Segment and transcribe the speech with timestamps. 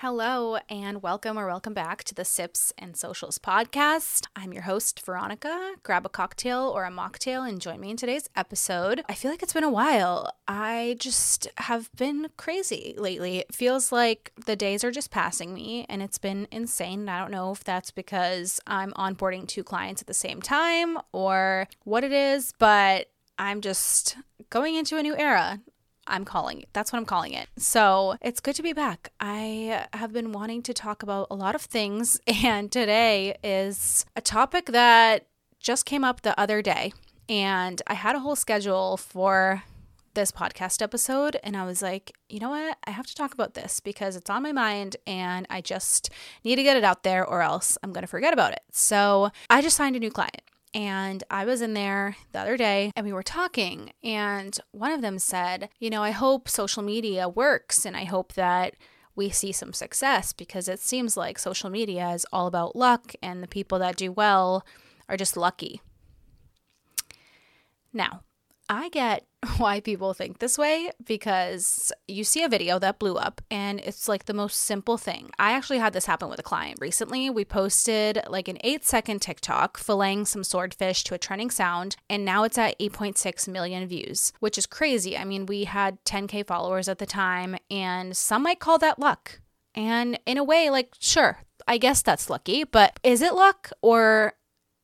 [0.00, 4.26] Hello, and welcome or welcome back to the Sips and Socials podcast.
[4.36, 5.76] I'm your host, Veronica.
[5.82, 9.02] Grab a cocktail or a mocktail and join me in today's episode.
[9.08, 10.30] I feel like it's been a while.
[10.46, 13.38] I just have been crazy lately.
[13.38, 17.08] It feels like the days are just passing me, and it's been insane.
[17.08, 21.68] I don't know if that's because I'm onboarding two clients at the same time or
[21.84, 23.06] what it is, but
[23.38, 24.18] I'm just
[24.50, 25.60] going into a new era.
[26.06, 26.68] I'm calling it.
[26.72, 27.48] That's what I'm calling it.
[27.56, 29.10] So it's good to be back.
[29.20, 34.20] I have been wanting to talk about a lot of things, and today is a
[34.20, 35.26] topic that
[35.60, 36.92] just came up the other day.
[37.28, 39.64] And I had a whole schedule for
[40.14, 42.78] this podcast episode, and I was like, you know what?
[42.84, 46.10] I have to talk about this because it's on my mind and I just
[46.42, 48.62] need to get it out there, or else I'm going to forget about it.
[48.72, 50.40] So I just signed a new client.
[50.76, 55.00] And I was in there the other day and we were talking, and one of
[55.00, 58.74] them said, You know, I hope social media works and I hope that
[59.14, 63.42] we see some success because it seems like social media is all about luck and
[63.42, 64.66] the people that do well
[65.08, 65.80] are just lucky.
[67.90, 68.20] Now,
[68.68, 69.24] I get
[69.58, 74.08] why people think this way because you see a video that blew up and it's
[74.08, 75.30] like the most simple thing.
[75.38, 77.30] I actually had this happen with a client recently.
[77.30, 82.24] We posted like an eight second TikTok filleting some swordfish to a trending sound, and
[82.24, 85.16] now it's at 8.6 million views, which is crazy.
[85.16, 89.40] I mean, we had 10K followers at the time, and some might call that luck.
[89.74, 94.34] And in a way, like, sure, I guess that's lucky, but is it luck or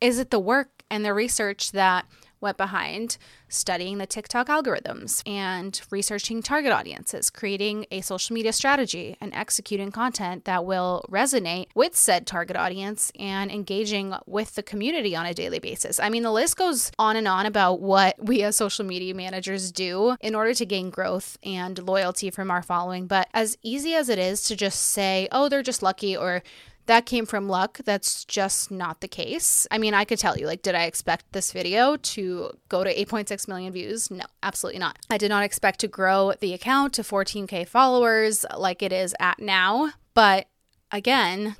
[0.00, 2.06] is it the work and the research that
[2.40, 3.16] went behind
[3.48, 9.90] studying the TikTok algorithms and researching target audiences, creating a social media strategy, and executing
[9.90, 15.34] content that will resonate with said target audience and engaging with the community on a
[15.34, 16.00] daily basis.
[16.00, 19.72] I mean, the list goes on and on about what we as social media managers
[19.72, 23.06] do in order to gain growth and loyalty from our following.
[23.06, 26.42] But as easy as it is to just say, oh, they're just lucky or
[26.90, 27.78] that came from luck.
[27.84, 29.64] That's just not the case.
[29.70, 32.92] I mean, I could tell you, like, did I expect this video to go to
[32.92, 34.10] 8.6 million views?
[34.10, 34.98] No, absolutely not.
[35.08, 39.38] I did not expect to grow the account to 14K followers like it is at
[39.38, 39.92] now.
[40.14, 40.48] But
[40.90, 41.54] again,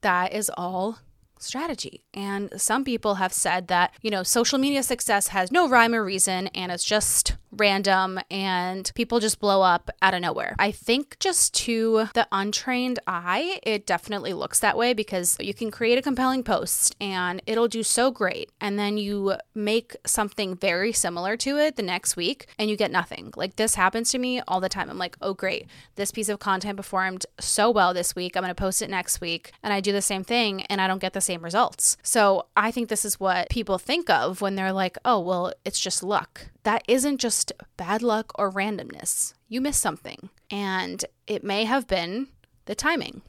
[0.00, 0.98] that is all
[1.38, 2.04] strategy.
[2.12, 6.02] And some people have said that, you know, social media success has no rhyme or
[6.02, 10.56] reason and it's just random and people just blow up out of nowhere.
[10.58, 15.70] I think just to the untrained eye, it definitely looks that way because you can
[15.70, 18.50] create a compelling post and it'll do so great.
[18.60, 22.90] And then you make something very similar to it the next week and you get
[22.90, 23.32] nothing.
[23.36, 24.88] Like this happens to me all the time.
[24.88, 25.66] I'm like, oh, great.
[25.96, 28.36] This piece of content performed so well this week.
[28.36, 29.52] I'm going to post it next week.
[29.62, 31.96] And I do the same thing and I don't get the same results.
[32.02, 35.80] So I think this is what people think of when they're like, oh, well, it's
[35.80, 37.41] just luck that isn't just
[37.76, 39.34] bad luck or randomness.
[39.48, 40.28] You missed something.
[40.50, 42.28] And it may have been
[42.66, 43.22] the timing,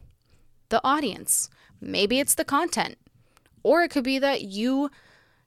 [0.69, 1.49] the audience,
[1.81, 2.97] maybe it's the content,
[3.63, 4.91] or it could be that you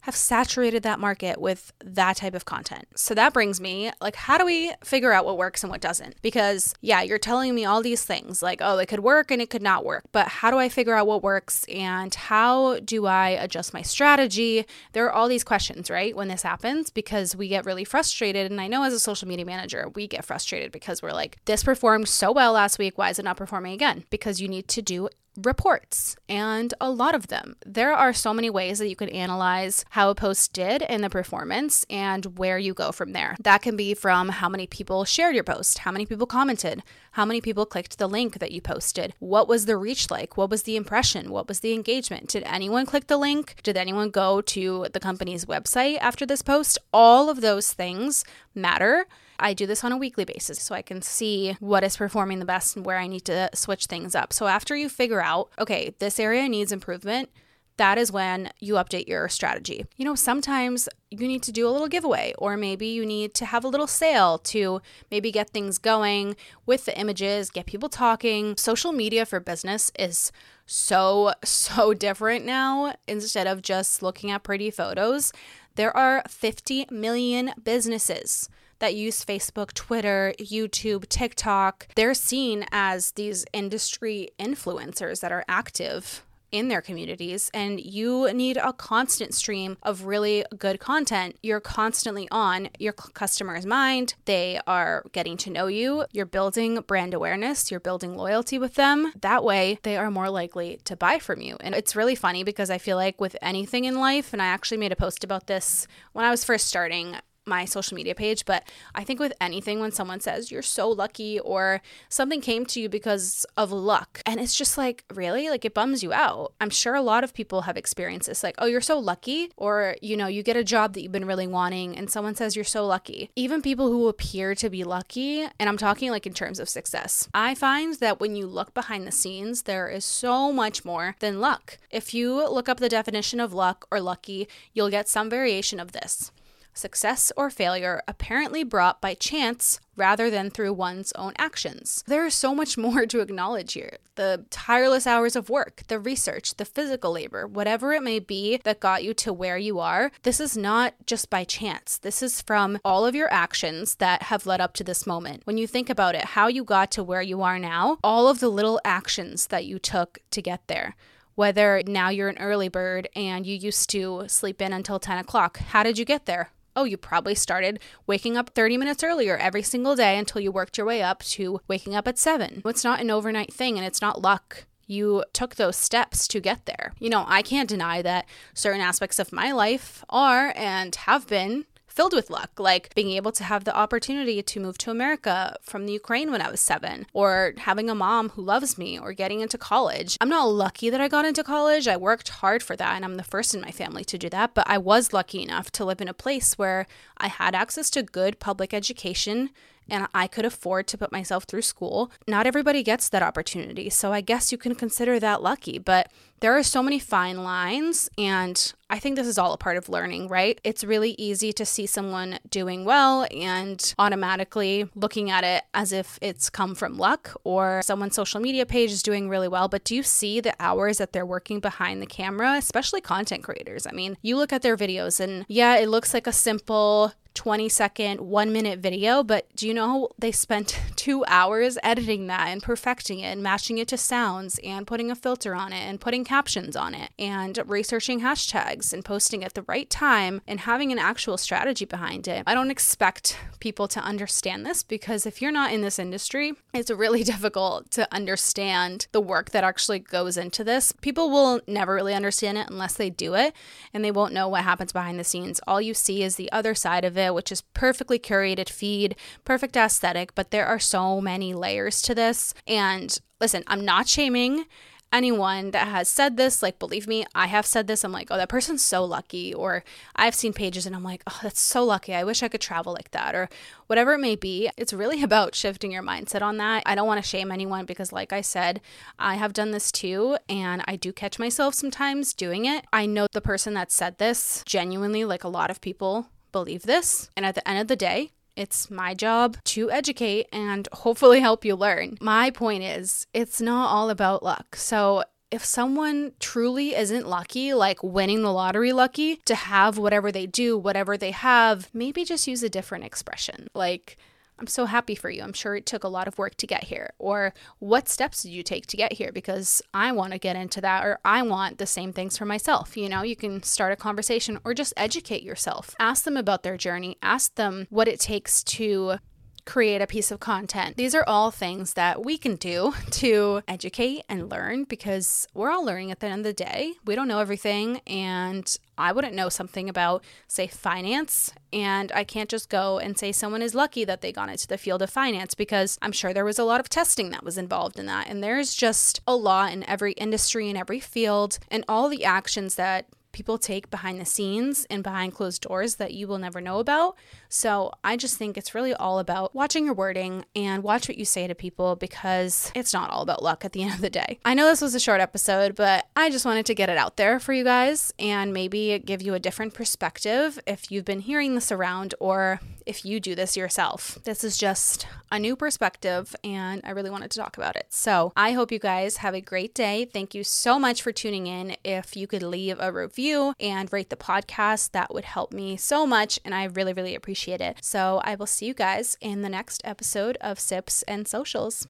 [0.07, 2.85] have saturated that market with that type of content.
[2.95, 6.23] So that brings me like how do we figure out what works and what doesn't?
[6.23, 9.51] Because yeah, you're telling me all these things like oh, it could work and it
[9.51, 10.05] could not work.
[10.13, 14.65] But how do I figure out what works and how do I adjust my strategy?
[14.93, 16.15] There are all these questions, right?
[16.15, 19.45] When this happens because we get really frustrated and I know as a social media
[19.45, 23.19] manager, we get frustrated because we're like this performed so well last week, why is
[23.19, 24.05] it not performing again?
[24.11, 25.09] Because you need to do
[25.43, 27.57] reports and a lot of them.
[27.65, 31.11] There are so many ways that you can analyze how a post did in the
[31.11, 33.37] performance and where you go from there.
[33.41, 36.83] That can be from how many people shared your post, how many people commented,
[37.17, 40.51] how many people clicked the link that you posted, what was the reach like, what
[40.51, 44.43] was the impression, what was the engagement, did anyone click the link, did anyone go
[44.43, 46.77] to the company's website after this post?
[46.93, 48.23] All of those things
[48.55, 49.07] matter.
[49.39, 52.45] I do this on a weekly basis so I can see what is performing the
[52.45, 54.35] best and where I need to switch things up.
[54.35, 57.31] So after you figure out, okay, this area needs improvement,
[57.77, 59.87] that is when you update your strategy.
[59.97, 63.47] You know, sometimes you need to do a little giveaway, or maybe you need to
[63.47, 68.57] have a little sale to maybe get things going with the images, get people talking.
[68.57, 70.33] Social media for business is
[70.65, 72.95] so, so different now.
[73.07, 75.33] Instead of just looking at pretty photos,
[75.75, 78.49] there are 50 million businesses
[78.79, 86.26] that use Facebook, Twitter, YouTube, TikTok, they're seen as these industry influencers that are active
[86.57, 91.37] in their communities and you need a constant stream of really good content.
[91.43, 94.15] You're constantly on your customer's mind.
[94.25, 96.05] They are getting to know you.
[96.13, 97.71] You're building brand awareness.
[97.71, 99.13] You're building loyalty with them.
[99.21, 101.57] That way, they are more likely to buy from you.
[101.61, 104.79] And it's really funny because I feel like with anything in life, and I actually
[104.79, 107.17] made a post about this when I was first starting,
[107.47, 108.65] my social media page, but
[108.95, 112.89] I think with anything, when someone says you're so lucky or something came to you
[112.89, 115.49] because of luck, and it's just like, really?
[115.49, 116.53] Like it bums you out.
[116.61, 119.97] I'm sure a lot of people have experienced this, like, oh, you're so lucky, or,
[120.03, 122.65] you know, you get a job that you've been really wanting, and someone says you're
[122.65, 123.31] so lucky.
[123.37, 127.29] Even people who appear to be lucky, and I'm talking like in terms of success,
[127.33, 131.41] I find that when you look behind the scenes, there is so much more than
[131.41, 131.79] luck.
[131.91, 135.93] If you look up the definition of luck or lucky, you'll get some variation of
[135.93, 136.33] this
[136.77, 142.05] success or failure apparently brought by chance rather than through one's own actions.
[142.07, 146.55] There is so much more to acknowledge here the tireless hours of work, the research,
[146.57, 150.11] the physical labor, whatever it may be that got you to where you are.
[150.23, 151.99] This is not just by chance.
[151.99, 155.43] This is from all of your actions that have led up to this moment.
[155.45, 158.41] When you think about it, how you got to where you are now, all of
[158.41, 160.97] the little actions that you took to get there
[161.37, 165.59] whether now you're an early bird and you used to sleep in until 10 o'clock.
[165.59, 166.51] How did you get there?
[166.77, 170.77] Oh, you probably started waking up 30 minutes earlier every single day until you worked
[170.77, 172.63] your way up to waking up at 7.
[172.65, 176.65] It's not an overnight thing and it's not luck you took those steps to get
[176.67, 176.93] there.
[177.01, 181.65] You know, I can't deny that certain aspects of my life are and have been
[181.97, 185.87] filled with luck, like being able to have the opportunity to move to America from
[185.87, 189.41] the Ukraine when I was seven, or having a mom who loves me, or getting
[189.41, 190.19] into college.
[190.21, 191.89] I'm not lucky that I got into college.
[191.89, 194.53] I worked hard for that, and I'm the first in my family to do that,
[194.53, 198.03] but I was lucky enough to live in a place where I had access to
[198.03, 199.51] good public education
[199.89, 202.11] and I could afford to put myself through school.
[202.27, 206.11] Not everybody gets that opportunity, so I guess you can consider that lucky, but
[206.41, 209.89] there are so many fine lines, and I think this is all a part of
[209.89, 210.61] learning, right?
[210.65, 216.19] It's really easy to see someone doing well and automatically looking at it as if
[216.21, 219.67] it's come from luck or someone's social media page is doing really well.
[219.69, 223.87] But do you see the hours that they're working behind the camera, especially content creators?
[223.87, 227.69] I mean, you look at their videos, and yeah, it looks like a simple 20
[227.69, 232.63] second, one minute video, but do you know they spent two hours editing that and
[232.63, 236.25] perfecting it and matching it to sounds and putting a filter on it and putting
[236.25, 240.99] captions on it and researching hashtags and posting at the right time and having an
[240.99, 242.43] actual strategy behind it.
[242.47, 246.91] I don't expect people to understand this because if you're not in this industry, it's
[246.91, 250.93] really difficult to understand the work that actually goes into this.
[251.03, 253.55] People will never really understand it unless they do it
[253.93, 255.61] and they won't know what happens behind the scenes.
[255.67, 259.77] All you see is the other side of it which is perfectly curated feed, perfect
[259.77, 262.55] aesthetic, but there are so many layers to this.
[262.67, 264.67] And listen, I'm not shaming
[265.13, 268.05] anyone that has said this, like, believe me, I have said this.
[268.05, 269.55] I'm like, oh, that person's so lucky.
[269.55, 269.85] Or
[270.15, 272.15] I've seen pages and I'm like, oh, that's so lucky.
[272.15, 273.35] I wish I could travel like that.
[273.35, 273.49] Or
[273.87, 274.71] whatever it may be.
[274.77, 276.83] It's really about shifting your mindset on that.
[276.87, 278.81] I don't want to shame anyone because, like I said,
[279.19, 280.37] I have done this too.
[280.49, 282.85] And I do catch myself sometimes doing it.
[282.93, 287.29] I know the person that said this genuinely, like a lot of people believe this.
[287.37, 291.67] And at the end of the day, it's my job to educate and hopefully help
[291.67, 292.17] you learn.
[292.19, 294.75] My point is, it's not all about luck.
[294.75, 300.47] So, if someone truly isn't lucky, like winning the lottery lucky, to have whatever they
[300.47, 303.69] do, whatever they have, maybe just use a different expression.
[303.75, 304.17] Like,
[304.59, 305.43] I'm so happy for you.
[305.43, 307.13] I'm sure it took a lot of work to get here.
[307.19, 309.33] Or what steps did you take to get here?
[309.33, 312.97] Because I want to get into that, or I want the same things for myself.
[312.97, 315.95] You know, you can start a conversation or just educate yourself.
[315.99, 319.19] Ask them about their journey, ask them what it takes to
[319.67, 320.97] create a piece of content.
[320.97, 325.85] These are all things that we can do to educate and learn because we're all
[325.85, 326.95] learning at the end of the day.
[327.05, 332.49] We don't know everything, and I wouldn't know something about, say, finance, and I can't
[332.49, 335.55] just go and say someone is lucky that they got into the field of finance
[335.55, 338.29] because I'm sure there was a lot of testing that was involved in that.
[338.29, 342.77] And there's just a lot in every industry, in every field, and all the actions
[342.77, 343.07] that
[343.37, 347.15] people take behind the scenes and behind closed doors that you will never know about.
[347.51, 351.27] So I just think it's really all about watching your wording and watch what you
[351.27, 354.39] say to people because it's not all about luck at the end of the day.
[354.43, 357.19] I know this was a short episode, but I just wanted to get it out
[357.19, 361.55] there for you guys and maybe give you a different perspective if you've been hearing
[361.55, 364.19] this around or if you do this yourself.
[364.25, 367.87] This is just a new perspective, and I really wanted to talk about it.
[367.91, 370.05] So I hope you guys have a great day.
[370.05, 371.77] Thank you so much for tuning in.
[371.85, 372.93] If you could leave a
[373.27, 377.15] review and rate the podcast, that would help me so much, and I really, really
[377.15, 377.79] appreciate it.
[377.83, 381.85] So I will see you guys in the next episode of Sips and Socials.